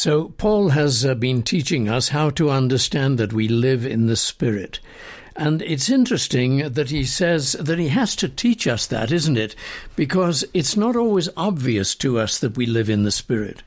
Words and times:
So, 0.00 0.28
Paul 0.38 0.68
has 0.68 1.04
uh, 1.04 1.16
been 1.16 1.42
teaching 1.42 1.88
us 1.88 2.10
how 2.10 2.30
to 2.30 2.50
understand 2.50 3.18
that 3.18 3.32
we 3.32 3.48
live 3.48 3.84
in 3.84 4.06
the 4.06 4.14
Spirit. 4.14 4.78
And 5.34 5.60
it's 5.62 5.90
interesting 5.90 6.58
that 6.58 6.90
he 6.90 7.02
says 7.02 7.54
that 7.54 7.80
he 7.80 7.88
has 7.88 8.14
to 8.14 8.28
teach 8.28 8.68
us 8.68 8.86
that, 8.86 9.10
isn't 9.10 9.36
it? 9.36 9.56
Because 9.96 10.44
it's 10.54 10.76
not 10.76 10.94
always 10.94 11.28
obvious 11.36 11.96
to 11.96 12.20
us 12.20 12.38
that 12.38 12.56
we 12.56 12.64
live 12.64 12.88
in 12.88 13.02
the 13.02 13.10
Spirit. 13.10 13.64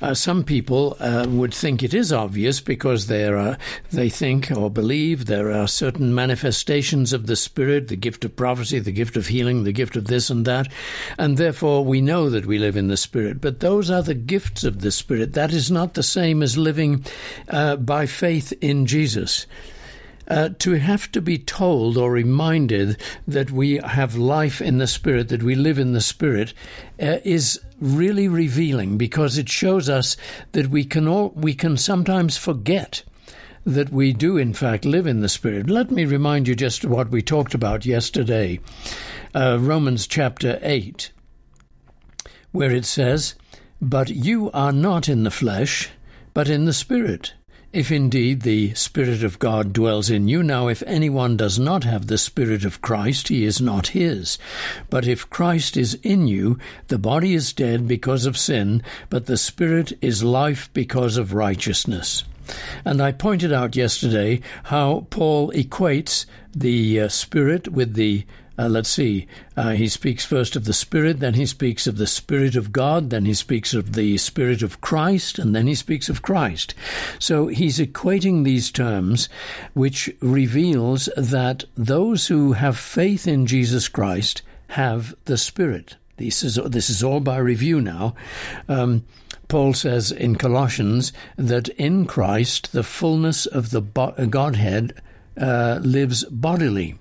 Uh, 0.00 0.14
some 0.14 0.44
people 0.44 0.96
uh, 1.00 1.26
would 1.28 1.52
think 1.52 1.82
it 1.82 1.92
is 1.92 2.12
obvious 2.12 2.60
because 2.60 3.06
there 3.06 3.36
are, 3.36 3.58
they 3.90 4.08
think 4.08 4.50
or 4.50 4.70
believe 4.70 5.26
there 5.26 5.50
are 5.50 5.66
certain 5.66 6.14
manifestations 6.14 7.12
of 7.12 7.26
the 7.26 7.36
Spirit, 7.36 7.88
the 7.88 7.96
gift 7.96 8.24
of 8.24 8.36
prophecy, 8.36 8.78
the 8.78 8.92
gift 8.92 9.16
of 9.16 9.26
healing, 9.26 9.64
the 9.64 9.72
gift 9.72 9.96
of 9.96 10.06
this 10.06 10.30
and 10.30 10.44
that, 10.44 10.68
and 11.18 11.36
therefore 11.36 11.84
we 11.84 12.00
know 12.00 12.30
that 12.30 12.46
we 12.46 12.58
live 12.58 12.76
in 12.76 12.88
the 12.88 12.96
Spirit. 12.96 13.40
But 13.40 13.60
those 13.60 13.90
are 13.90 14.02
the 14.02 14.14
gifts 14.14 14.64
of 14.64 14.80
the 14.80 14.92
Spirit. 14.92 15.32
That 15.32 15.52
is 15.52 15.70
not 15.70 15.94
the 15.94 16.02
same 16.02 16.42
as 16.42 16.56
living 16.56 17.04
uh, 17.48 17.76
by 17.76 18.06
faith 18.06 18.52
in 18.60 18.86
Jesus. 18.86 19.46
Uh, 20.28 20.50
to 20.58 20.72
have 20.72 21.10
to 21.10 21.22
be 21.22 21.38
told 21.38 21.96
or 21.96 22.12
reminded 22.12 23.00
that 23.26 23.50
we 23.50 23.78
have 23.78 24.14
life 24.14 24.60
in 24.60 24.76
the 24.76 24.86
Spirit, 24.86 25.30
that 25.30 25.42
we 25.42 25.54
live 25.54 25.78
in 25.78 25.94
the 25.94 26.02
Spirit, 26.02 26.52
uh, 27.00 27.16
is 27.24 27.58
really 27.80 28.28
revealing 28.28 28.98
because 28.98 29.38
it 29.38 29.48
shows 29.48 29.88
us 29.88 30.16
that 30.52 30.68
we 30.68 30.84
can 30.84 31.06
all, 31.06 31.30
we 31.34 31.54
can 31.54 31.76
sometimes 31.76 32.36
forget 32.36 33.02
that 33.64 33.90
we 33.90 34.12
do 34.12 34.36
in 34.36 34.54
fact 34.54 34.84
live 34.84 35.06
in 35.06 35.20
the 35.20 35.28
Spirit. 35.28 35.68
Let 35.68 35.90
me 35.90 36.04
remind 36.04 36.48
you 36.48 36.54
just 36.54 36.84
what 36.84 37.10
we 37.10 37.22
talked 37.22 37.54
about 37.54 37.84
yesterday, 37.84 38.60
uh, 39.34 39.58
Romans 39.60 40.06
chapter 40.06 40.58
eight, 40.62 41.12
where 42.52 42.70
it 42.70 42.84
says, 42.84 43.34
"But 43.80 44.08
you 44.08 44.50
are 44.52 44.72
not 44.72 45.08
in 45.08 45.24
the 45.24 45.30
flesh, 45.30 45.90
but 46.32 46.48
in 46.48 46.64
the 46.64 46.72
Spirit." 46.72 47.34
If 47.78 47.92
indeed 47.92 48.42
the 48.42 48.74
Spirit 48.74 49.22
of 49.22 49.38
God 49.38 49.72
dwells 49.72 50.10
in 50.10 50.26
you. 50.26 50.42
Now, 50.42 50.66
if 50.66 50.82
anyone 50.84 51.36
does 51.36 51.60
not 51.60 51.84
have 51.84 52.08
the 52.08 52.18
Spirit 52.18 52.64
of 52.64 52.82
Christ, 52.82 53.28
he 53.28 53.44
is 53.44 53.60
not 53.60 53.94
his. 53.94 54.36
But 54.90 55.06
if 55.06 55.30
Christ 55.30 55.76
is 55.76 55.94
in 56.02 56.26
you, 56.26 56.58
the 56.88 56.98
body 56.98 57.34
is 57.34 57.52
dead 57.52 57.86
because 57.86 58.26
of 58.26 58.36
sin, 58.36 58.82
but 59.10 59.26
the 59.26 59.36
Spirit 59.36 59.92
is 60.02 60.24
life 60.24 60.68
because 60.72 61.16
of 61.16 61.34
righteousness. 61.34 62.24
And 62.84 63.00
I 63.00 63.12
pointed 63.12 63.52
out 63.52 63.76
yesterday 63.76 64.40
how 64.64 65.06
Paul 65.10 65.52
equates 65.52 66.26
the 66.50 67.02
uh, 67.02 67.08
Spirit 67.08 67.68
with 67.68 67.94
the 67.94 68.26
uh, 68.58 68.68
let's 68.68 68.88
see. 68.88 69.26
Uh, 69.56 69.70
he 69.70 69.88
speaks 69.88 70.24
first 70.24 70.56
of 70.56 70.64
the 70.64 70.72
Spirit, 70.72 71.20
then 71.20 71.34
he 71.34 71.46
speaks 71.46 71.86
of 71.86 71.96
the 71.96 72.06
Spirit 72.06 72.56
of 72.56 72.72
God, 72.72 73.10
then 73.10 73.24
he 73.24 73.34
speaks 73.34 73.72
of 73.72 73.92
the 73.92 74.18
Spirit 74.18 74.62
of 74.62 74.80
Christ, 74.80 75.38
and 75.38 75.54
then 75.54 75.66
he 75.66 75.74
speaks 75.74 76.08
of 76.08 76.22
Christ. 76.22 76.74
So 77.18 77.46
he's 77.46 77.78
equating 77.78 78.44
these 78.44 78.70
terms, 78.70 79.28
which 79.74 80.10
reveals 80.20 81.08
that 81.16 81.64
those 81.76 82.26
who 82.26 82.52
have 82.52 82.76
faith 82.76 83.28
in 83.28 83.46
Jesus 83.46 83.86
Christ 83.86 84.42
have 84.68 85.14
the 85.26 85.38
Spirit. 85.38 85.96
This 86.16 86.42
is 86.42 86.56
this 86.56 86.90
is 86.90 87.02
all 87.02 87.20
by 87.20 87.38
review 87.38 87.80
now. 87.80 88.16
Um, 88.68 89.04
Paul 89.46 89.72
says 89.72 90.10
in 90.10 90.34
Colossians 90.34 91.12
that 91.36 91.68
in 91.70 92.06
Christ 92.06 92.72
the 92.72 92.82
fullness 92.82 93.46
of 93.46 93.70
the 93.70 93.80
Godhead 93.80 95.00
uh, 95.40 95.78
lives 95.80 96.24
bodily. 96.24 96.96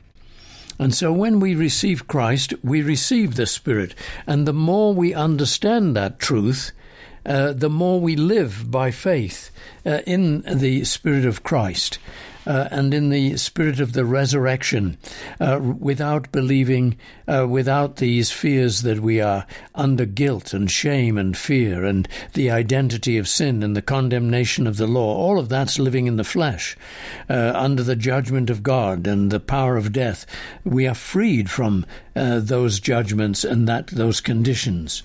And 0.80 0.94
so 0.94 1.12
when 1.12 1.40
we 1.40 1.56
receive 1.56 2.08
Christ, 2.08 2.54
we 2.64 2.82
receive 2.82 3.36
the 3.36 3.46
Spirit. 3.46 3.96
And 4.26 4.48
the 4.48 4.54
more 4.54 4.94
we 4.94 5.14
understand 5.14 5.96
that 5.96 6.20
truth, 6.20 6.72
uh, 7.26 7.54
the 7.54 7.70
more 7.70 8.00
we 8.00 8.16
live 8.16 8.70
by 8.70 8.92
faith 8.92 9.52
uh, 9.86 10.00
in 10.06 10.42
the 10.42 10.84
Spirit 10.86 11.26
of 11.26 11.44
Christ 11.44 12.00
uh, 12.48 12.70
and 12.72 12.94
in 12.94 13.10
the 13.10 13.36
spirit 13.36 13.82
of 13.82 13.92
the 13.92 14.06
resurrection, 14.06 14.98
uh, 15.40 15.60
without 15.62 16.32
believing, 16.32 16.98
uh, 17.28 17.46
without 17.48 17.98
these 17.98 18.32
fears 18.32 18.84
that 18.84 19.02
we 19.02 19.20
are 19.20 19.46
under 19.76 20.06
guilt 20.06 20.54
and 20.54 20.72
shame 20.72 21.18
and 21.18 21.38
fear 21.38 21.84
and 21.84 22.08
the 22.34 22.50
identity 22.50 23.18
of 23.18 23.28
sin 23.28 23.62
and 23.62 23.76
the 23.76 23.82
condemnation 23.82 24.66
of 24.66 24.78
the 24.78 24.88
law. 24.88 25.14
All 25.14 25.38
of 25.38 25.50
that's 25.50 25.78
living 25.78 26.08
in 26.08 26.16
the 26.16 26.24
flesh, 26.24 26.78
uh, 27.30 27.52
under 27.54 27.84
the 27.84 27.98
judgment 27.98 28.50
of 28.50 28.64
God 28.64 29.06
and 29.06 29.30
the 29.30 29.42
power 29.42 29.76
of 29.76 29.92
death. 29.92 30.26
We 30.64 30.88
are 30.88 30.96
freed 30.96 31.52
from 31.52 31.86
uh, 32.16 32.40
those 32.40 32.80
judgments 32.80 33.44
and 33.44 33.68
that 33.68 33.88
those 33.88 34.22
conditions. 34.22 35.04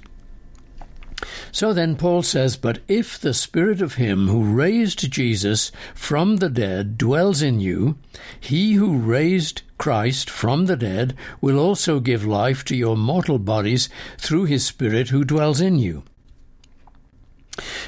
So 1.51 1.73
then 1.73 1.97
Paul 1.97 2.23
says, 2.23 2.57
But 2.57 2.81
if 2.89 3.19
the 3.19 3.35
Spirit 3.35 3.81
of 3.81 3.95
Him 3.95 4.29
who 4.29 4.43
raised 4.43 5.11
Jesus 5.11 5.71
from 5.95 6.37
the 6.37 6.49
dead 6.49 6.99
dwells 6.99 7.43
in 7.43 7.61
you, 7.61 7.99
He 8.41 8.75
who 8.75 8.97
raised 8.97 9.63
Christ 9.79 10.31
from 10.31 10.67
the 10.67 10.77
dead 10.77 11.15
will 11.41 11.59
also 11.59 12.01
give 12.01 12.25
life 12.25 12.65
to 12.67 12.77
your 12.77 12.97
mortal 12.97 13.39
bodies 13.39 13.89
through 14.19 14.45
His 14.45 14.65
Spirit 14.65 15.09
who 15.09 15.25
dwells 15.25 15.61
in 15.61 15.79
you. 15.79 16.05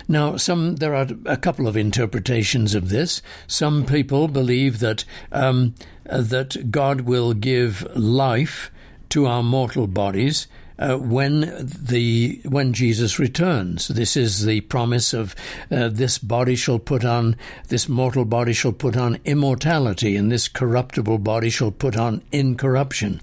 Now, 0.07 0.37
some 0.37 0.77
there 0.77 0.95
are 0.95 1.09
a 1.25 1.39
couple 1.39 1.67
of 1.67 1.77
interpretations 1.77 2.75
of 2.75 2.91
this. 2.91 3.23
Some 3.47 3.87
people 3.87 4.29
believe 4.29 4.81
that 4.81 5.05
um, 5.33 5.75
that 6.05 6.71
God 6.71 7.03
will 7.03 7.33
give 7.33 7.87
life 7.97 8.71
to 9.09 9.27
our 9.27 9.43
mortal 9.43 9.87
bodies 9.87 10.47
uh, 10.79 10.97
when 10.97 11.41
the 11.65 12.41
when 12.45 12.73
Jesus 12.73 13.19
returns. 13.19 13.89
This 13.89 14.17
is 14.17 14.45
the 14.45 14.61
promise 14.63 15.13
of 15.13 15.35
uh, 15.71 15.89
this 15.89 16.19
body 16.19 16.57
shall 16.57 16.79
put 16.79 17.05
on 17.05 17.37
this 17.69 17.89
mortal 17.89 18.25
body 18.25 18.53
shall 18.53 18.73
put 18.73 18.97
on 18.97 19.19
immortality, 19.25 20.17
and 20.17 20.31
this 20.31 20.49
corruptible 20.49 21.19
body 21.19 21.51
shall 21.51 21.71
put 21.71 21.97
on 21.97 22.23
incorruption. 22.33 23.21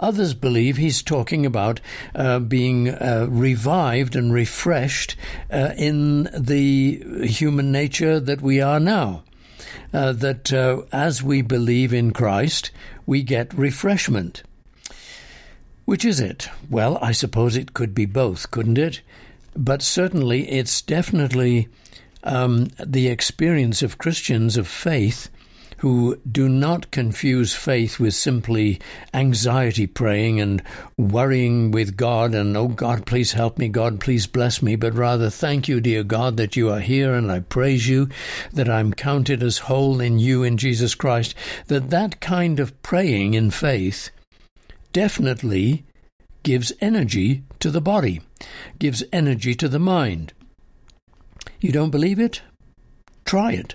Others 0.00 0.34
believe 0.34 0.76
he's 0.76 1.02
talking 1.02 1.44
about 1.44 1.80
uh, 2.14 2.38
being 2.38 2.88
uh, 2.88 3.26
revived 3.28 4.16
and 4.16 4.32
refreshed 4.32 5.16
uh, 5.50 5.70
in 5.76 6.28
the 6.36 7.26
human 7.26 7.72
nature 7.72 8.20
that 8.20 8.40
we 8.40 8.60
are 8.60 8.80
now. 8.80 9.22
Uh, 9.92 10.12
that 10.12 10.52
as 10.92 11.22
we 11.22 11.40
believe 11.40 11.94
in 11.94 12.12
Christ, 12.12 12.72
we 13.06 13.22
get 13.22 13.54
refreshment. 13.54 14.42
Which 15.84 16.04
is 16.04 16.20
it? 16.20 16.48
Well, 16.70 16.98
I 17.02 17.12
suppose 17.12 17.56
it 17.56 17.74
could 17.74 17.94
be 17.94 18.06
both, 18.06 18.50
couldn't 18.50 18.78
it? 18.78 19.02
But 19.56 19.82
certainly 19.82 20.50
it's 20.50 20.80
definitely 20.80 21.68
um, 22.22 22.68
the 22.84 23.08
experience 23.08 23.82
of 23.82 23.98
Christians 23.98 24.56
of 24.56 24.66
faith 24.66 25.28
who 25.78 26.16
do 26.30 26.48
not 26.48 26.90
confuse 26.90 27.54
faith 27.54 28.00
with 28.00 28.14
simply 28.14 28.80
anxiety 29.12 29.86
praying 29.86 30.40
and 30.40 30.62
worrying 30.96 31.70
with 31.70 31.94
God 31.94 32.34
and, 32.34 32.56
oh 32.56 32.68
God, 32.68 33.04
please 33.04 33.32
help 33.32 33.58
me, 33.58 33.68
God, 33.68 34.00
please 34.00 34.26
bless 34.26 34.62
me, 34.62 34.76
but 34.76 34.94
rather, 34.94 35.28
thank 35.28 35.68
you, 35.68 35.82
dear 35.82 36.02
God, 36.02 36.38
that 36.38 36.56
you 36.56 36.70
are 36.70 36.80
here 36.80 37.12
and 37.12 37.30
I 37.30 37.40
praise 37.40 37.86
you, 37.86 38.08
that 38.54 38.70
I'm 38.70 38.94
counted 38.94 39.42
as 39.42 39.58
whole 39.58 40.00
in 40.00 40.18
you 40.18 40.42
in 40.42 40.56
Jesus 40.56 40.94
Christ, 40.94 41.34
that 41.66 41.90
that 41.90 42.20
kind 42.20 42.60
of 42.60 42.82
praying 42.82 43.34
in 43.34 43.50
faith 43.50 44.10
definitely 44.94 45.84
gives 46.44 46.72
energy 46.80 47.42
to 47.58 47.70
the 47.70 47.82
body, 47.82 48.22
gives 48.78 49.02
energy 49.12 49.54
to 49.54 49.68
the 49.68 49.78
mind. 49.78 50.32
You 51.60 51.72
don't 51.72 51.90
believe 51.90 52.18
it? 52.18 52.40
Try 53.26 53.52
it. 53.52 53.74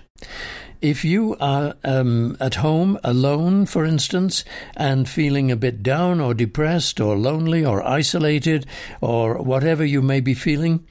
If 0.80 1.04
you 1.04 1.36
are 1.38 1.74
um, 1.84 2.38
at 2.40 2.54
home 2.54 2.98
alone, 3.04 3.66
for 3.66 3.84
instance, 3.84 4.44
and 4.74 5.06
feeling 5.06 5.50
a 5.50 5.56
bit 5.56 5.82
down 5.82 6.20
or 6.20 6.32
depressed 6.32 7.00
or 7.00 7.18
lonely 7.18 7.62
or 7.64 7.86
isolated 7.86 8.64
or 9.02 9.42
whatever 9.42 9.84
you 9.84 10.00
may 10.00 10.20
be 10.20 10.32
feeling, 10.32 10.86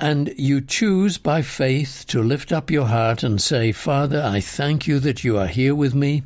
and 0.00 0.32
you 0.38 0.62
choose 0.62 1.18
by 1.18 1.42
faith 1.42 2.06
to 2.08 2.22
lift 2.22 2.52
up 2.52 2.70
your 2.70 2.86
heart 2.86 3.22
and 3.22 3.40
say, 3.40 3.70
Father, 3.70 4.22
I 4.24 4.40
thank 4.40 4.86
you 4.86 4.98
that 5.00 5.22
you 5.24 5.36
are 5.36 5.46
here 5.46 5.74
with 5.74 5.94
me. 5.94 6.22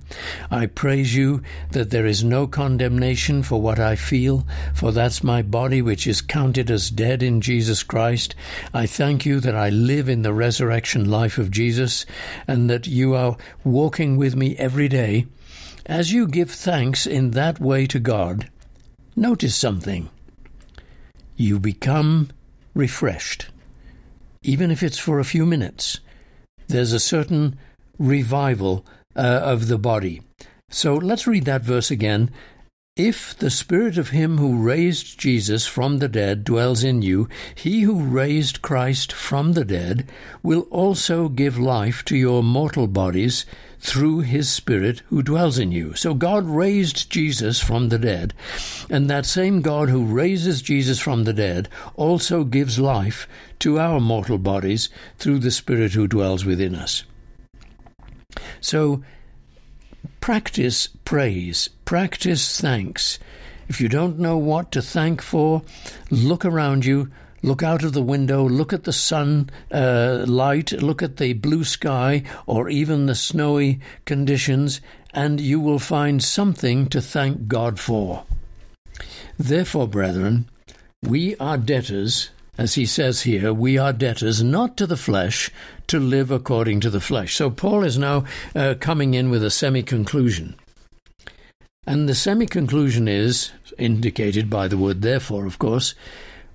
I 0.49 0.67
praise 0.67 1.17
you 1.17 1.43
that 1.73 1.91
there 1.91 2.07
is 2.07 2.23
no 2.23 2.47
condemnation 2.47 3.43
for 3.43 3.61
what 3.61 3.81
I 3.81 3.97
feel, 3.97 4.47
for 4.75 4.93
that's 4.93 5.25
my 5.25 5.43
body 5.43 5.83
which 5.83 6.07
is 6.07 6.21
counted 6.21 6.71
as 6.71 6.89
dead 6.89 7.21
in 7.21 7.41
Jesus 7.41 7.83
Christ. 7.83 8.37
I 8.73 8.87
thank 8.87 9.27
you 9.27 9.41
that 9.41 9.57
I 9.57 9.71
live 9.71 10.09
in 10.09 10.23
the 10.23 10.33
resurrection 10.33 11.11
life 11.11 11.37
of 11.37 11.51
Jesus 11.51 12.07
and 12.47 12.71
that 12.71 12.87
you 12.87 13.15
are 13.15 13.37
walking 13.65 14.17
with 14.17 14.37
me 14.37 14.57
every 14.57 14.89
day. 14.89 15.27
As 15.85 16.13
you 16.13 16.29
give 16.29 16.51
thanks 16.51 17.09
in 17.09 17.33
that 17.33 17.59
way 17.59 17.89
to 17.89 17.99
God, 17.99 18.49
notice 19.17 19.57
something. 19.57 20.11
You 21.37 21.59
become 21.59 22.31
refreshed 22.73 23.49
even 24.45 24.71
if 24.71 24.83
it's 24.83 24.99
for 24.99 25.19
a 25.19 25.25
few 25.25 25.45
minutes. 25.45 26.01
There's 26.69 26.93
a 26.93 27.01
certain 27.01 27.59
revival 27.99 28.87
uh, 29.17 29.41
of 29.43 29.69
the 29.69 29.79
body. 29.79 30.23
So 30.71 30.95
let's 30.95 31.27
read 31.27 31.45
that 31.45 31.63
verse 31.63 31.91
again. 31.91 32.31
If 32.97 33.37
the 33.37 33.51
Spirit 33.51 33.99
of 33.99 34.11
Him 34.11 34.39
who 34.39 34.63
raised 34.63 35.19
Jesus 35.19 35.67
from 35.67 35.99
the 35.99 36.09
dead 36.09 36.45
dwells 36.45 36.85
in 36.85 37.03
you, 37.03 37.29
He 37.53 37.81
who 37.81 38.01
raised 38.01 38.63
Christ 38.63 39.13
from 39.13 39.55
the 39.55 39.65
dead 39.65 40.09
will 40.45 40.69
also 40.71 41.29
give 41.29 41.59
life 41.59 42.05
to 42.05 42.17
your 42.17 42.45
mortal 42.45 42.87
bodies 42.87 43.47
through 43.81 44.21
His 44.21 44.49
Spirit 44.49 45.03
who 45.09 45.25
dwells 45.25 45.59
in 45.59 45.73
you. 45.73 45.95
So 45.95 46.15
God 46.15 46.45
raised 46.45 47.11
Jesus 47.11 47.59
from 47.59 47.89
the 47.89 47.99
dead, 47.99 48.33
and 48.89 49.11
that 49.11 49.27
same 49.27 49.61
God 49.61 49.89
who 49.89 50.05
raises 50.05 50.63
Jesus 50.63 51.01
from 51.01 51.25
the 51.25 51.33
dead 51.33 51.69
also 51.97 52.45
gives 52.45 52.79
life 52.79 53.27
to 53.59 53.81
our 53.81 53.99
mortal 53.99 54.39
bodies 54.39 54.89
through 55.19 55.41
the 55.41 55.51
Spirit 55.51 55.95
who 55.95 56.07
dwells 56.07 56.45
within 56.45 56.77
us. 56.77 57.03
So, 58.61 59.03
Practice 60.21 60.89
praise, 61.05 61.69
practice 61.85 62.61
thanks. 62.61 63.19
If 63.69 63.81
you 63.81 63.89
don't 63.89 64.19
know 64.19 64.37
what 64.37 64.73
to 64.73 64.83
thank 64.83 65.23
for, 65.23 65.63
look 66.11 66.45
around 66.45 66.85
you, 66.85 67.11
look 67.43 67.63
out 67.63 67.83
of 67.83 67.93
the 67.93 68.03
window, 68.03 68.49
look 68.49 68.73
at 68.73 68.85
the 68.85 68.93
sun 68.93 69.51
uh, 69.71 70.25
light, 70.27 70.73
look 70.73 71.03
at 71.03 71.17
the 71.17 71.33
blue 71.35 71.65
sky, 71.65 72.23
or 72.47 72.69
even 72.69 73.07
the 73.07 73.15
snowy 73.15 73.81
conditions, 74.05 74.81
and 75.13 75.41
you 75.41 75.61
will 75.61 75.79
find 75.79 76.23
something 76.23 76.89
to 76.89 77.01
thank 77.01 77.49
God 77.49 77.79
for. 77.79 78.25
Therefore, 79.39 79.89
brethren, 79.89 80.49
we 81.03 81.37
are 81.37 81.59
debtors 81.59 82.31
as 82.57 82.75
he 82.75 82.87
says 82.87 83.23
here, 83.23 83.53
we 83.53 83.79
are 83.79 83.93
debtors 83.93 84.43
not 84.43 84.77
to 84.77 84.87
the 84.87 84.97
flesh 84.97 85.51
to 85.89 85.99
live 85.99 86.31
according 86.31 86.81
to 86.81 86.91
the 86.91 87.01
flesh. 87.01 87.35
So 87.35 87.51
Paul 87.51 87.85
is 87.85 87.99
now 87.99 88.25
uh, 88.55 88.75
coming 88.81 89.15
in 89.15 89.31
with 89.31 89.45
a 89.45 89.51
semi 89.51 89.83
conclusion. 89.83 90.57
And 91.87 92.09
the 92.09 92.15
semi 92.15 92.47
conclusion 92.47 93.09
is, 93.09 93.53
indicated 93.79 94.49
by 94.49 94.69
the 94.69 94.79
word 94.79 95.03
therefore, 95.03 95.47
of 95.47 95.59
course, 95.59 95.95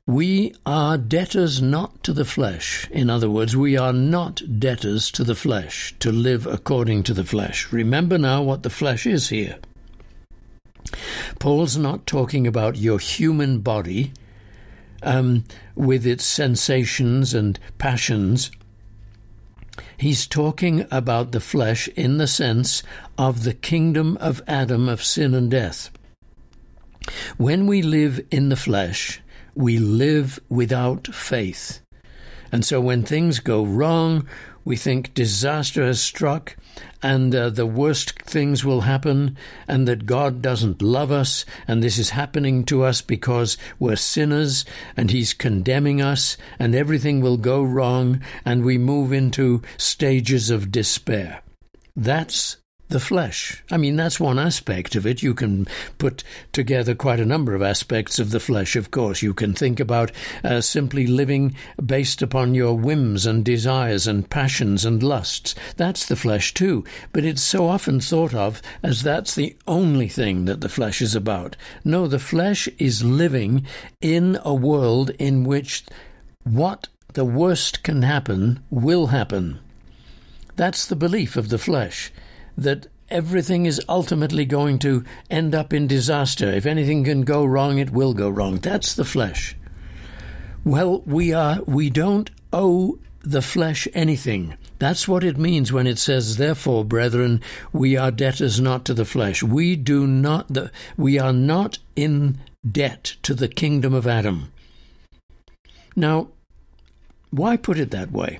we 0.07 0.55
are 0.65 0.97
debtors 0.97 1.61
not 1.61 2.03
to 2.03 2.13
the 2.13 2.25
flesh. 2.25 2.89
In 2.89 3.11
other 3.11 3.29
words, 3.29 3.55
we 3.55 3.77
are 3.77 3.93
not 3.93 4.41
debtors 4.59 5.11
to 5.11 5.23
the 5.23 5.35
flesh, 5.35 5.93
to 5.99 6.11
live 6.11 6.47
according 6.47 7.03
to 7.03 7.13
the 7.13 7.23
flesh. 7.23 7.71
Remember 7.71 8.17
now 8.17 8.41
what 8.41 8.63
the 8.63 8.71
flesh 8.71 9.05
is 9.05 9.29
here. 9.29 9.59
Paul's 11.37 11.77
not 11.77 12.07
talking 12.07 12.47
about 12.47 12.75
your 12.75 12.97
human 12.97 13.59
body 13.59 14.11
um, 15.03 15.43
with 15.75 16.07
its 16.07 16.25
sensations 16.25 17.35
and 17.35 17.59
passions. 17.77 18.49
He's 19.99 20.27
talking 20.27 20.85
about 20.91 21.33
the 21.33 21.41
flesh 21.41 21.89
in 21.89 22.19
the 22.19 22.27
sense 22.27 22.83
of 23.17 23.43
the 23.43 23.53
kingdom 23.53 24.15
of 24.21 24.41
Adam 24.47 24.87
of 24.87 25.03
sin 25.03 25.35
and 25.35 25.51
death. 25.51 25.91
When 27.35 27.67
we 27.67 27.81
live 27.81 28.21
in 28.31 28.47
the 28.47 28.55
flesh, 28.55 29.21
we 29.55 29.77
live 29.77 30.39
without 30.47 31.13
faith. 31.13 31.81
And 32.49 32.63
so 32.63 32.79
when 32.79 33.03
things 33.03 33.39
go 33.39 33.65
wrong, 33.65 34.25
we 34.63 34.77
think 34.77 35.13
disaster 35.13 35.83
has 35.83 35.99
struck 35.99 36.55
and 37.01 37.33
uh, 37.33 37.49
the 37.49 37.65
worst 37.65 38.21
things 38.23 38.63
will 38.65 38.81
happen 38.81 39.37
and 39.67 39.87
that 39.87 40.05
God 40.05 40.41
doesn't 40.41 40.81
love 40.81 41.11
us 41.11 41.45
and 41.67 41.81
this 41.81 41.97
is 41.97 42.11
happening 42.11 42.63
to 42.65 42.83
us 42.83 43.01
because 43.01 43.57
we're 43.79 43.95
sinners 43.95 44.65
and 44.97 45.11
He's 45.11 45.33
condemning 45.33 46.01
us 46.01 46.37
and 46.57 46.75
everything 46.75 47.21
will 47.21 47.37
go 47.37 47.61
wrong 47.63 48.21
and 48.45 48.63
we 48.63 48.77
move 48.77 49.13
into 49.13 49.61
stages 49.77 50.49
of 50.49 50.71
despair. 50.71 51.41
That's 51.95 52.57
the 52.89 52.99
flesh. 52.99 53.63
I 53.69 53.77
mean, 53.77 53.95
that's 53.95 54.19
one 54.19 54.39
aspect 54.39 54.95
of 54.95 55.05
it. 55.05 55.21
You 55.21 55.35
can 55.35 55.67
put 55.99 56.23
together 56.51 56.95
quite 56.95 57.19
a 57.19 57.25
number 57.25 57.53
of 57.53 57.61
aspects 57.61 58.17
of 58.17 58.31
the 58.31 58.39
flesh, 58.39 58.75
of 58.75 58.89
course. 58.89 59.21
You 59.21 59.33
can 59.33 59.53
think 59.53 59.79
about 59.79 60.11
uh, 60.43 60.61
simply 60.61 61.05
living 61.05 61.55
based 61.83 62.23
upon 62.23 62.55
your 62.55 62.75
whims 62.75 63.27
and 63.27 63.45
desires 63.45 64.07
and 64.07 64.27
passions 64.29 64.85
and 64.85 65.03
lusts. 65.03 65.53
That's 65.77 66.07
the 66.07 66.15
flesh, 66.15 66.53
too. 66.53 66.83
But 67.13 67.25
it's 67.25 67.43
so 67.43 67.67
often 67.67 67.99
thought 67.99 68.33
of 68.33 68.59
as 68.81 69.03
that's 69.03 69.35
the 69.35 69.55
only 69.67 70.07
thing 70.07 70.45
that 70.45 70.61
the 70.61 70.69
flesh 70.69 70.99
is 70.99 71.13
about. 71.13 71.55
No, 71.85 72.07
the 72.07 72.19
flesh 72.19 72.67
is 72.79 73.03
living 73.03 73.67
in 74.01 74.39
a 74.43 74.53
world 74.53 75.11
in 75.19 75.43
which 75.43 75.85
what 76.43 76.87
the 77.13 77.25
worst 77.25 77.83
can 77.83 78.01
happen 78.01 78.63
will 78.71 79.07
happen. 79.07 79.59
That's 80.55 80.87
the 80.87 80.95
belief 80.95 81.37
of 81.37 81.49
the 81.49 81.59
flesh 81.59 82.11
that 82.63 82.87
everything 83.09 83.65
is 83.65 83.81
ultimately 83.89 84.45
going 84.45 84.79
to 84.79 85.03
end 85.29 85.55
up 85.55 85.73
in 85.73 85.87
disaster. 85.87 86.49
If 86.49 86.65
anything 86.65 87.03
can 87.03 87.23
go 87.23 87.45
wrong, 87.45 87.79
it 87.79 87.91
will 87.91 88.13
go 88.13 88.29
wrong. 88.29 88.57
That's 88.57 88.93
the 88.93 89.05
flesh. 89.05 89.55
Well, 90.63 91.01
we 91.05 91.33
are 91.33 91.61
we 91.65 91.89
don't 91.89 92.29
owe 92.51 92.99
the 93.21 93.41
flesh 93.41 93.87
anything. 93.93 94.55
That's 94.77 95.07
what 95.07 95.23
it 95.23 95.37
means 95.37 95.73
when 95.73 95.87
it 95.87 95.99
says, 95.99 96.37
Therefore, 96.37 96.85
brethren, 96.85 97.41
we 97.73 97.97
are 97.97 98.11
debtors 98.11 98.61
not 98.61 98.85
to 98.85 98.93
the 98.93 99.05
flesh. 99.05 99.43
We 99.43 99.75
do 99.75 100.07
not 100.07 100.47
the, 100.47 100.71
we 100.97 101.19
are 101.19 101.33
not 101.33 101.79
in 101.95 102.39
debt 102.69 103.15
to 103.23 103.33
the 103.33 103.47
kingdom 103.47 103.93
of 103.93 104.07
Adam. 104.07 104.51
Now, 105.95 106.29
why 107.29 107.57
put 107.57 107.77
it 107.77 107.91
that 107.91 108.11
way? 108.11 108.39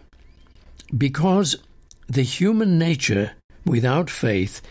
Because 0.98 1.58
the 2.08 2.24
human 2.24 2.80
nature 2.80 3.34
without 3.70 4.10
faith 4.10 4.62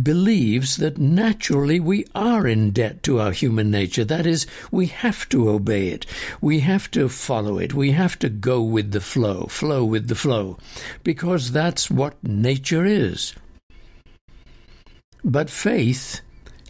believes 0.00 0.76
that 0.76 0.98
naturally 0.98 1.78
we 1.80 2.04
are 2.14 2.46
in 2.46 2.70
debt 2.70 3.02
to 3.02 3.20
our 3.20 3.32
human 3.32 3.70
nature. 3.70 4.04
That 4.04 4.26
is, 4.26 4.46
we 4.70 4.86
have 4.86 5.28
to 5.28 5.48
obey 5.50 5.88
it. 5.88 6.06
We 6.40 6.60
have 6.60 6.90
to 6.92 7.08
follow 7.08 7.58
it. 7.58 7.74
We 7.74 7.92
have 7.92 8.18
to 8.20 8.28
go 8.28 8.62
with 8.62 8.92
the 8.92 9.00
flow, 9.00 9.46
flow 9.46 9.84
with 9.84 10.08
the 10.08 10.14
flow, 10.14 10.58
because 11.02 11.52
that's 11.52 11.90
what 11.90 12.22
nature 12.22 12.84
is. 12.84 13.34
But 15.22 15.50
faith 15.50 16.20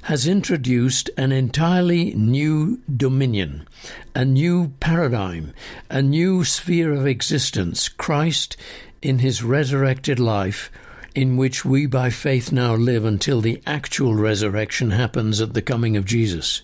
has 0.02 0.26
introduced 0.26 1.10
an 1.16 1.32
entirely 1.32 2.12
new 2.14 2.80
dominion, 2.94 3.66
a 4.14 4.24
new 4.24 4.68
paradigm, 4.80 5.54
a 5.88 6.02
new 6.02 6.44
sphere 6.44 6.92
of 6.92 7.06
existence. 7.06 7.88
Christ, 7.88 8.56
in 9.00 9.18
his 9.20 9.42
resurrected 9.42 10.18
life, 10.18 10.70
in 11.14 11.36
which 11.36 11.64
we 11.64 11.86
by 11.86 12.10
faith 12.10 12.50
now 12.50 12.74
live 12.74 13.04
until 13.04 13.40
the 13.40 13.62
actual 13.66 14.14
resurrection 14.14 14.90
happens 14.90 15.40
at 15.40 15.54
the 15.54 15.62
coming 15.62 15.96
of 15.96 16.04
Jesus. 16.04 16.62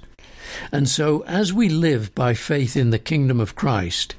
And 0.73 0.89
so, 0.89 1.23
as 1.27 1.53
we 1.53 1.69
live 1.69 2.15
by 2.15 2.35
faith 2.35 2.77
in 2.77 2.91
the 2.91 2.99
kingdom 2.99 3.41
of 3.41 3.55
Christ, 3.55 4.17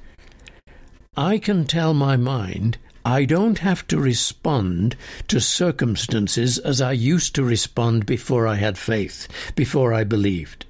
I 1.18 1.38
can 1.38 1.66
tell 1.66 1.94
my 1.94 2.16
mind 2.16 2.78
I 3.04 3.26
don't 3.26 3.60
have 3.60 3.86
to 3.88 4.00
respond 4.00 4.96
to 5.28 5.42
circumstances 5.42 6.58
as 6.58 6.80
I 6.82 6.92
used 6.92 7.36
to 7.36 7.44
respond 7.44 8.06
before 8.06 8.48
I 8.48 8.56
had 8.56 8.78
faith, 8.78 9.28
before 9.56 9.94
I 9.94 10.04
believed. 10.04 10.66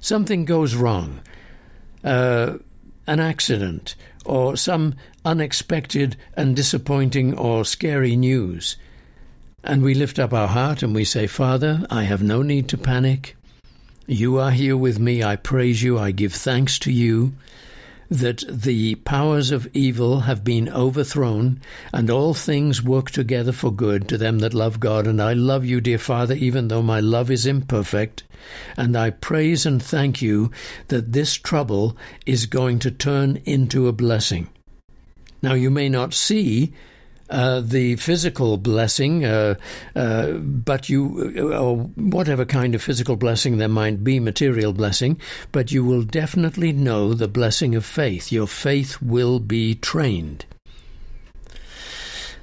Something 0.00 0.44
goes 0.44 0.74
wrong, 0.74 1.20
uh, 2.04 2.58
an 3.06 3.20
accident, 3.20 3.94
or 4.24 4.56
some 4.56 4.94
unexpected 5.24 6.16
and 6.34 6.56
disappointing 6.56 7.36
or 7.36 7.64
scary 7.64 8.16
news. 8.16 8.76
And 9.64 9.82
we 9.82 9.94
lift 9.94 10.18
up 10.18 10.32
our 10.32 10.48
heart 10.48 10.82
and 10.82 10.94
we 10.94 11.04
say, 11.04 11.26
Father, 11.26 11.86
I 11.90 12.02
have 12.04 12.22
no 12.22 12.42
need 12.42 12.68
to 12.68 12.78
panic. 12.78 13.36
You 14.06 14.38
are 14.38 14.50
here 14.50 14.76
with 14.76 14.98
me. 14.98 15.22
I 15.22 15.36
praise 15.36 15.82
you. 15.82 15.98
I 15.98 16.10
give 16.10 16.34
thanks 16.34 16.78
to 16.80 16.92
you 16.92 17.34
that 18.12 18.44
the 18.48 18.94
powers 18.96 19.50
of 19.50 19.68
evil 19.72 20.20
have 20.20 20.44
been 20.44 20.68
overthrown, 20.68 21.60
and 21.92 22.10
all 22.10 22.34
things 22.34 22.82
work 22.82 23.10
together 23.10 23.52
for 23.52 23.72
good 23.72 24.08
to 24.08 24.18
them 24.18 24.40
that 24.40 24.52
love 24.52 24.78
God. 24.80 25.06
And 25.06 25.20
I 25.20 25.32
love 25.32 25.64
you, 25.64 25.80
dear 25.80 25.98
Father, 25.98 26.34
even 26.34 26.68
though 26.68 26.82
my 26.82 27.00
love 27.00 27.30
is 27.30 27.46
imperfect. 27.46 28.22
And 28.76 28.96
I 28.96 29.10
praise 29.10 29.64
and 29.64 29.82
thank 29.82 30.20
you 30.20 30.50
that 30.88 31.12
this 31.12 31.34
trouble 31.34 31.96
is 32.26 32.46
going 32.46 32.80
to 32.80 32.90
turn 32.90 33.40
into 33.44 33.88
a 33.88 33.92
blessing. 33.92 34.48
Now, 35.40 35.54
you 35.54 35.70
may 35.70 35.88
not 35.88 36.12
see 36.12 36.72
uh, 37.32 37.60
the 37.60 37.96
physical 37.96 38.58
blessing, 38.58 39.24
uh, 39.24 39.54
uh, 39.96 40.32
but 40.32 40.88
you, 40.88 41.32
uh, 41.36 41.58
or 41.58 41.76
whatever 41.96 42.44
kind 42.44 42.74
of 42.74 42.82
physical 42.82 43.16
blessing 43.16 43.56
there 43.56 43.68
might 43.68 44.04
be, 44.04 44.20
material 44.20 44.72
blessing, 44.74 45.18
but 45.50 45.72
you 45.72 45.82
will 45.82 46.02
definitely 46.02 46.72
know 46.72 47.14
the 47.14 47.28
blessing 47.28 47.74
of 47.74 47.86
faith. 47.86 48.30
Your 48.30 48.46
faith 48.46 49.00
will 49.00 49.40
be 49.40 49.74
trained. 49.74 50.44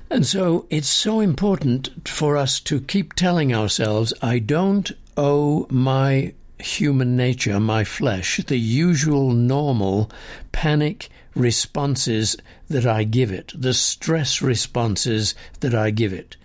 And 0.10 0.26
so 0.26 0.66
it's 0.72 0.88
so 0.88 1.20
important 1.20 2.08
for 2.08 2.36
us 2.36 2.60
to 2.62 2.82
keep 2.82 3.14
telling 3.14 3.54
ourselves, 3.54 4.12
I 4.24 4.40
don't 4.40 4.92
owe 5.16 5.68
my 5.70 6.34
human 6.58 7.16
nature, 7.16 7.60
my 7.60 7.84
flesh, 7.84 8.38
the 8.48 8.58
usual 8.58 9.32
normal 9.32 10.10
panic 10.52 11.10
responses 11.36 12.36
that 12.70 12.86
I 12.86 13.04
give 13.04 13.32
it, 13.32 13.52
the 13.56 13.74
stress 13.74 14.42
responses 14.42 15.36
that 15.60 15.76
I 15.76 15.92
give 15.92 16.14
it. 16.14 16.38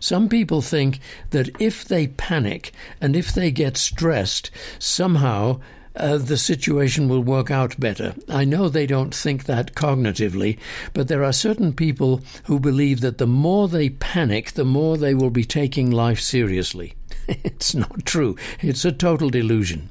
Some 0.00 0.28
people 0.28 0.62
think 0.62 1.00
that 1.30 1.50
if 1.60 1.84
they 1.84 2.06
panic 2.06 2.72
and 3.00 3.16
if 3.16 3.32
they 3.32 3.50
get 3.50 3.76
stressed, 3.76 4.50
somehow 4.78 5.60
uh, 5.94 6.18
the 6.18 6.36
situation 6.36 7.08
will 7.08 7.22
work 7.22 7.50
out 7.50 7.78
better. 7.78 8.14
I 8.28 8.44
know 8.44 8.68
they 8.68 8.86
don't 8.86 9.14
think 9.14 9.44
that 9.44 9.74
cognitively, 9.74 10.58
but 10.94 11.08
there 11.08 11.24
are 11.24 11.32
certain 11.32 11.72
people 11.72 12.22
who 12.44 12.58
believe 12.58 13.00
that 13.00 13.18
the 13.18 13.26
more 13.26 13.68
they 13.68 13.90
panic, 13.90 14.52
the 14.52 14.64
more 14.64 14.96
they 14.96 15.14
will 15.14 15.30
be 15.30 15.44
taking 15.44 15.90
life 15.90 16.20
seriously. 16.20 16.94
it's 17.28 17.74
not 17.74 18.04
true, 18.04 18.36
it's 18.60 18.84
a 18.84 18.92
total 18.92 19.30
delusion. 19.30 19.90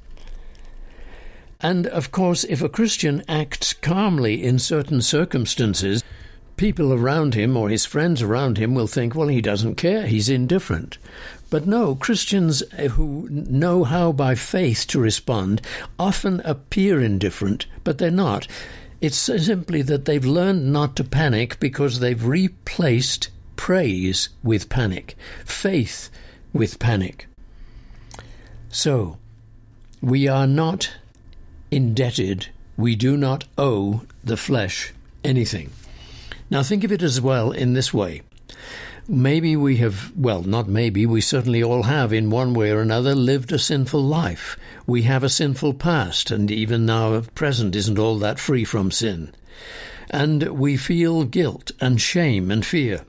And 1.61 1.87
of 1.87 2.11
course, 2.11 2.43
if 2.45 2.61
a 2.61 2.69
Christian 2.69 3.23
acts 3.27 3.73
calmly 3.73 4.43
in 4.43 4.57
certain 4.57 5.01
circumstances, 5.01 6.03
people 6.57 6.93
around 6.93 7.33
him 7.33 7.55
or 7.55 7.69
his 7.69 7.85
friends 7.85 8.21
around 8.21 8.57
him 8.57 8.73
will 8.73 8.87
think, 8.87 9.15
well, 9.15 9.27
he 9.27 9.41
doesn't 9.41 9.75
care, 9.75 10.05
he's 10.07 10.29
indifferent. 10.29 10.97
But 11.49 11.67
no, 11.67 11.95
Christians 11.95 12.63
who 12.91 13.27
know 13.29 13.83
how 13.83 14.11
by 14.11 14.35
faith 14.35 14.87
to 14.87 14.99
respond 14.99 15.61
often 15.99 16.39
appear 16.41 17.01
indifferent, 17.01 17.65
but 17.83 17.97
they're 17.97 18.09
not. 18.09 18.47
It's 19.01 19.17
simply 19.17 19.81
that 19.81 20.05
they've 20.05 20.23
learned 20.23 20.71
not 20.71 20.95
to 20.95 21.03
panic 21.03 21.59
because 21.59 21.99
they've 21.99 22.25
replaced 22.25 23.29
praise 23.55 24.29
with 24.43 24.69
panic, 24.69 25.15
faith 25.45 26.09
with 26.53 26.79
panic. 26.79 27.27
So, 28.69 29.17
we 30.01 30.27
are 30.27 30.47
not 30.47 30.91
indebted, 31.71 32.49
we 32.77 32.95
do 32.95 33.17
not 33.17 33.45
owe 33.57 34.01
the 34.23 34.37
flesh 34.37 34.93
anything. 35.23 35.71
Now, 36.49 36.63
think 36.63 36.83
of 36.83 36.91
it 36.91 37.01
as 37.01 37.21
well 37.21 37.51
in 37.51 37.73
this 37.73 37.93
way. 37.93 38.21
Maybe 39.07 39.55
we 39.55 39.77
have, 39.77 40.15
well, 40.15 40.43
not 40.43 40.67
maybe, 40.67 41.05
we 41.05 41.21
certainly 41.21 41.63
all 41.63 41.83
have, 41.83 42.13
in 42.13 42.29
one 42.29 42.53
way 42.53 42.71
or 42.71 42.81
another, 42.81 43.15
lived 43.15 43.51
a 43.51 43.59
sinful 43.59 44.03
life. 44.03 44.57
We 44.85 45.03
have 45.03 45.23
a 45.23 45.29
sinful 45.29 45.75
past, 45.75 46.29
and 46.29 46.51
even 46.51 46.89
our 46.89 47.21
present 47.21 47.75
isn't 47.75 47.97
all 47.97 48.19
that 48.19 48.39
free 48.39 48.63
from 48.63 48.91
sin. 48.91 49.33
And 50.09 50.43
we 50.59 50.77
feel 50.77 51.23
guilt 51.23 51.71
and 51.79 51.99
shame 51.99 52.51
and 52.51 52.65
fear. 52.65 53.05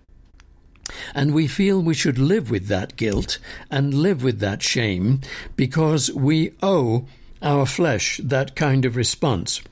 And 1.14 1.35
we 1.35 1.47
feel 1.47 1.81
we 1.81 1.95
should 1.95 2.19
live 2.19 2.50
with 2.50 2.69
that 2.69 2.97
guilt 2.97 3.38
and 3.71 3.95
live 3.95 4.23
with 4.23 4.40
that 4.40 4.62
shame 4.62 5.21
because 5.57 6.12
we 6.12 6.52
owe 6.62 7.07
our 7.43 7.67
flesh 7.67 8.21
that 8.25 8.55
kind 8.55 8.85
of 8.85 8.97
response. 8.97 9.63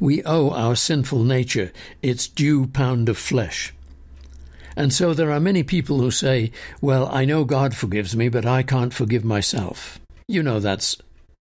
We 0.00 0.22
owe 0.24 0.50
our 0.50 0.74
sinful 0.74 1.22
nature 1.22 1.72
its 2.02 2.28
due 2.28 2.66
pound 2.66 3.08
of 3.08 3.18
flesh. 3.18 3.72
And 4.74 4.92
so 4.92 5.14
there 5.14 5.30
are 5.30 5.40
many 5.40 5.62
people 5.62 6.00
who 6.00 6.10
say, 6.10 6.52
Well, 6.80 7.08
I 7.08 7.24
know 7.24 7.44
God 7.44 7.74
forgives 7.74 8.14
me, 8.14 8.28
but 8.28 8.44
I 8.44 8.62
can't 8.62 8.92
forgive 8.92 9.24
myself. 9.24 9.98
You 10.28 10.42
know 10.42 10.60
that's 10.60 10.98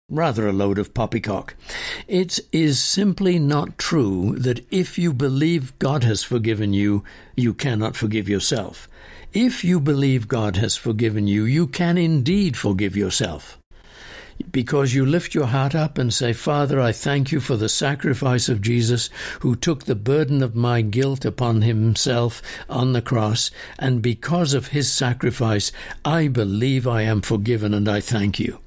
rather 0.10 0.48
a 0.48 0.54
load 0.54 0.80
of 0.80 0.94
poppycock. 0.96 1.56
It 2.08 2.40
is 2.52 2.82
simply 2.82 3.38
not 3.38 3.78
true 3.78 4.36
that 4.40 4.66
if 4.72 4.98
you 4.98 5.14
believe 5.14 5.78
God 5.78 6.04
has 6.04 6.24
forgiven 6.24 6.74
you, 6.74 7.04
you 7.36 7.54
cannot 7.54 7.96
forgive 7.96 8.28
yourself. 8.28 8.88
If 9.32 9.64
you 9.64 9.80
believe 9.80 10.28
God 10.28 10.56
has 10.56 10.76
forgiven 10.76 11.28
you, 11.28 11.44
you 11.44 11.68
can 11.68 12.00
indeed 12.00 12.58
forgive 12.58 12.98
yourself 12.98 13.60
because 14.51 14.93
you 14.93 15.05
lift 15.05 15.36
your 15.36 15.48
heart 15.48 15.75
up 15.75 15.98
and 15.98 16.13
say, 16.13 16.34
Father, 16.34 16.79
I 16.79 16.91
thank 16.91 17.31
you 17.31 17.39
for 17.39 17.58
the 17.58 17.69
sacrifice 17.69 18.50
of 18.50 18.62
Jesus 18.62 19.10
who 19.41 19.55
took 19.55 19.84
the 19.84 19.96
burden 19.96 20.41
of 20.41 20.55
my 20.55 20.81
guilt 20.81 21.25
upon 21.25 21.62
himself 21.62 22.41
on 22.69 22.93
the 22.93 23.01
cross, 23.01 23.51
and 23.77 24.01
because 24.01 24.53
of 24.53 24.67
his 24.67 24.91
sacrifice, 24.91 25.72
I 26.03 26.27
believe 26.27 26.88
I 26.88 27.03
am 27.03 27.22
forgiven 27.22 27.74
and 27.74 27.88
I 27.88 28.01
thank 28.01 28.39
you. 28.39 28.60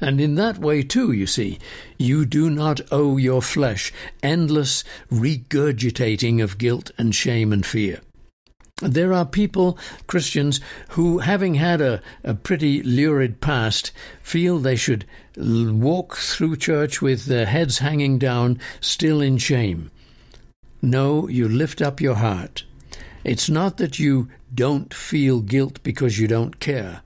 And 0.00 0.20
in 0.20 0.36
that 0.36 0.58
way, 0.58 0.82
too, 0.82 1.12
you 1.12 1.26
see, 1.26 1.58
you 1.98 2.24
do 2.24 2.48
not 2.48 2.80
owe 2.90 3.18
your 3.18 3.42
flesh 3.42 3.92
endless 4.22 4.82
regurgitating 5.10 6.42
of 6.42 6.56
guilt 6.56 6.90
and 6.96 7.14
shame 7.14 7.52
and 7.52 7.64
fear. 7.64 8.00
There 8.80 9.12
are 9.12 9.26
people, 9.26 9.78
Christians, 10.06 10.60
who, 10.90 11.18
having 11.18 11.54
had 11.54 11.82
a, 11.82 12.00
a 12.24 12.34
pretty 12.34 12.82
lurid 12.82 13.40
past, 13.40 13.92
feel 14.22 14.58
they 14.58 14.76
should 14.76 15.04
walk 15.36 16.16
through 16.16 16.56
church 16.56 17.02
with 17.02 17.26
their 17.26 17.46
heads 17.46 17.78
hanging 17.78 18.18
down, 18.18 18.58
still 18.80 19.20
in 19.20 19.36
shame. 19.36 19.90
No, 20.80 21.28
you 21.28 21.46
lift 21.46 21.82
up 21.82 22.00
your 22.00 22.14
heart. 22.14 22.64
It's 23.22 23.50
not 23.50 23.76
that 23.76 23.98
you 23.98 24.28
don't 24.54 24.94
feel 24.94 25.40
guilt 25.40 25.82
because 25.82 26.18
you 26.18 26.26
don't 26.26 26.58
care. 26.58 27.02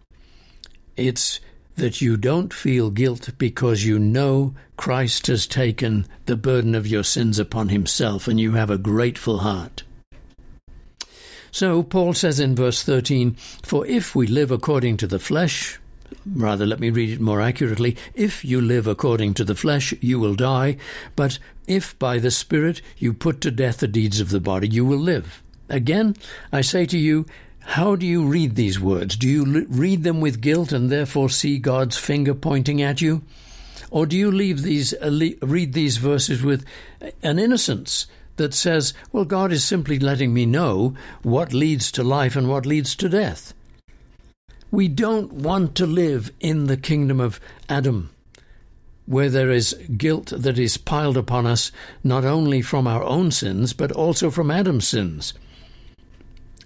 It's 0.97 1.41
that 1.75 2.01
you 2.01 2.17
don't 2.17 2.55
feel 2.55 2.91
guilt 2.91 3.31
because 3.37 3.85
you 3.85 3.99
know 3.99 4.55
Christ 4.77 5.27
has 5.27 5.49
taken 5.49 6.07
the 6.27 6.37
burden 6.37 6.77
of 6.77 6.87
your 6.87 7.03
sins 7.03 7.41
upon 7.41 7.69
himself 7.69 8.29
and 8.29 8.39
you 8.39 8.53
have 8.53 8.71
a 8.71 8.79
grateful 8.79 9.39
heart. 9.39 9.83
So 11.55 11.85
Paul 11.85 12.15
says 12.15 12.41
in 12.41 12.57
verse 12.57 12.83
13, 12.83 13.37
For 13.63 13.87
if 13.87 14.17
we 14.17 14.27
live 14.27 14.51
according 14.51 14.97
to 14.97 15.07
the 15.07 15.21
flesh, 15.21 15.79
rather 16.27 16.67
let 16.67 16.81
me 16.81 16.91
read 16.91 17.11
it 17.11 17.21
more 17.21 17.41
accurately, 17.41 17.97
if 18.13 18.45
you 18.45 18.61
live 18.61 18.89
according 18.89 19.35
to 19.35 19.45
the 19.45 19.55
flesh, 19.55 19.95
you 20.01 20.19
will 20.19 20.35
die, 20.35 20.79
but 21.15 21.39
if 21.69 21.97
by 22.01 22.19
the 22.19 22.33
Spirit 22.33 22.83
you 22.99 23.13
put 23.13 23.41
to 23.43 23.53
death 23.53 23.79
the 23.79 23.87
deeds 23.87 24.19
of 24.19 24.31
the 24.31 24.41
body, 24.41 24.67
you 24.67 24.85
will 24.85 24.99
live. 24.99 25.45
Again, 25.69 26.17
I 26.51 26.61
say 26.61 26.87
to 26.87 26.99
you, 26.99 27.25
how 27.61 27.95
do 27.95 28.05
you 28.05 28.27
read 28.27 28.57
these 28.57 28.81
words? 28.81 29.15
Do 29.15 29.29
you 29.29 29.65
read 29.69 30.03
them 30.03 30.21
with 30.21 30.41
guilt 30.41 30.73
and 30.73 30.91
therefore 30.91 31.29
see 31.29 31.59
God's 31.59 31.97
finger 31.97 32.35
pointing 32.35 32.83
at 32.83 33.01
you? 33.01 33.23
Or 33.93 34.07
do 34.07 34.17
you 34.17 34.33
leave 34.33 34.63
these, 34.63 34.93
uh, 34.95 35.31
read 35.41 35.73
these 35.73 35.99
verses 35.99 36.43
with 36.43 36.65
an 37.23 37.39
innocence 37.39 38.09
that 38.37 38.55
says, 38.55 38.95
well, 39.13 39.25
God 39.25 39.53
is 39.53 39.65
simply 39.65 39.99
letting 39.99 40.35
me 40.35 40.47
know 40.47 40.95
what 41.23 41.53
leads 41.53 41.93
to 41.93 42.03
life 42.03 42.37
and 42.37 42.49
what 42.49 42.67
leads 42.67 42.97
to 42.97 43.09
death. 43.09 43.55
We 44.71 44.89
don't 44.89 45.33
want 45.33 45.77
to 45.77 45.87
live 45.87 46.33
in 46.41 46.67
the 46.67 46.77
kingdom 46.77 47.21
of 47.21 47.41
Adam, 47.69 48.11
where 49.07 49.31
there 49.31 49.51
is 49.51 49.75
guilt 49.97 50.33
that 50.37 50.59
is 50.59 50.77
piled 50.77 51.17
upon 51.17 51.47
us 51.47 51.71
not 52.03 52.25
only 52.25 52.61
from 52.61 52.87
our 52.87 53.05
own 53.05 53.31
sins, 53.31 53.73
but 53.73 53.93
also 53.93 54.31
from 54.31 54.51
Adam's 54.51 54.89
sins. 54.89 55.35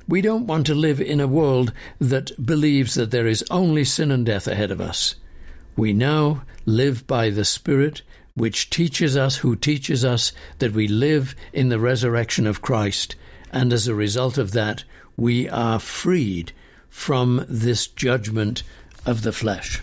We 0.06 0.22
don't 0.22 0.46
want 0.46 0.64
to 0.66 0.74
live 0.74 1.02
in 1.02 1.20
a 1.20 1.26
world 1.26 1.74
that 1.98 2.44
believes 2.44 2.94
that 2.94 3.10
there 3.10 3.26
is 3.26 3.44
only 3.50 3.84
sin 3.84 4.10
and 4.10 4.24
death 4.24 4.46
ahead 4.46 4.70
of 4.70 4.80
us. 4.80 5.16
We 5.76 5.92
now 5.92 6.44
live 6.64 7.06
by 7.06 7.28
the 7.28 7.44
Spirit 7.44 8.00
which 8.38 8.70
teaches 8.70 9.16
us, 9.16 9.36
who 9.36 9.54
teaches 9.54 10.04
us 10.04 10.32
that 10.58 10.72
we 10.72 10.88
live 10.88 11.34
in 11.52 11.68
the 11.68 11.78
resurrection 11.78 12.46
of 12.46 12.62
Christ, 12.62 13.14
and 13.52 13.72
as 13.72 13.86
a 13.86 13.94
result 13.94 14.38
of 14.38 14.52
that, 14.52 14.84
we 15.16 15.48
are 15.48 15.78
freed 15.78 16.52
from 16.88 17.44
this 17.48 17.86
judgment 17.86 18.62
of 19.04 19.22
the 19.22 19.32
flesh. 19.32 19.82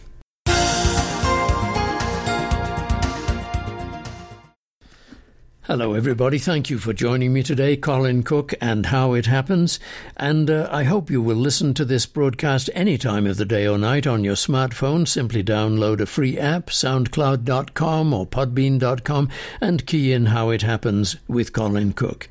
Hello, 5.68 5.96
everybody. 5.96 6.38
Thank 6.38 6.70
you 6.70 6.78
for 6.78 6.94
joining 6.94 7.34
me 7.34 7.42
today, 7.42 7.76
Colin 7.76 8.22
Cook 8.22 8.54
and 8.62 8.86
How 8.86 9.14
It 9.14 9.26
Happens. 9.26 9.80
And 10.16 10.48
uh, 10.48 10.70
I 10.72 10.84
hope 10.84 11.10
you 11.10 11.24
will 11.24 11.36
listen 11.36 11.74
to 11.74 11.84
this 11.84 12.06
broadcast 12.06 12.70
any 12.76 13.00
time 13.00 13.26
of 13.26 13.38
the 13.38 13.46
day 13.46 13.68
or 13.68 13.80
night 13.80 14.06
on 14.06 14.24
your 14.24 14.36
smartphone. 14.36 15.08
Simply 15.08 15.44
download 15.44 16.02
a 16.02 16.06
free 16.06 16.38
app, 16.38 16.68
soundcloud.com 16.68 18.14
or 18.14 18.28
podbean.com, 18.28 19.30
and 19.60 19.88
key 19.88 20.14
in 20.14 20.28
How 20.28 20.52
It 20.52 20.62
Happens 20.62 21.16
with 21.28 21.52
Colin 21.52 21.94
Cook. 21.94 22.30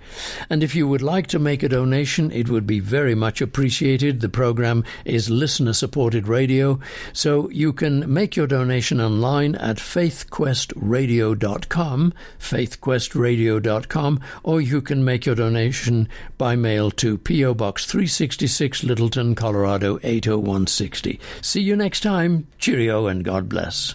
And 0.49 0.63
if 0.63 0.77
you 0.77 0.87
would 0.87 1.03
like 1.03 1.27
to 1.27 1.41
make 1.41 1.65
a 1.65 1.69
donation, 1.69 2.31
it 2.31 2.49
would 2.49 2.69
be 2.69 2.79
very 2.79 3.17
much 3.17 3.41
appreciated. 3.41 4.21
The 4.21 4.29
program 4.29 4.85
is 5.05 5.29
listener 5.29 5.73
supported 5.73 6.29
radio, 6.29 6.79
so 7.13 7.51
you 7.51 7.73
can 7.73 8.15
make 8.15 8.37
your 8.37 8.47
donation 8.47 9.01
online 9.01 9.57
at 9.57 9.79
faithquestradio.com, 9.79 12.15
faithquest 12.39 13.24
radio.com, 13.25 14.21
or 14.43 14.61
you 14.61 14.83
can 14.83 15.05
make 15.05 15.25
your 15.25 15.35
donation 15.35 16.09
by 16.37 16.55
mail 16.55 16.91
to 16.93 17.17
P.O. 17.17 17.55
Box 17.55 17.87
366, 17.87 18.85
Littleton, 18.85 19.35
Colorado 19.35 19.99
80160. 20.03 21.19
See 21.41 21.63
you 21.63 21.75
next 21.75 22.01
time. 22.01 22.47
Cheerio 22.59 23.07
and 23.07 23.25
God 23.25 23.49
bless. 23.49 23.95